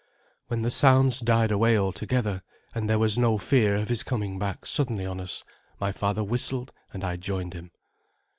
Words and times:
When 0.47 0.63
the 0.63 0.71
sounds 0.71 1.19
died 1.19 1.51
away 1.51 1.77
altogether, 1.77 2.41
and 2.73 2.89
there 2.89 2.97
was 2.97 3.19
no 3.19 3.37
fear 3.37 3.75
of 3.75 3.89
his 3.89 4.01
coming 4.01 4.39
back 4.39 4.65
suddenly 4.65 5.05
on 5.05 5.19
us, 5.19 5.43
my 5.79 5.91
father 5.91 6.23
whistled 6.23 6.73
and 6.91 7.03
I 7.03 7.17
joined 7.17 7.53
him. 7.53 7.69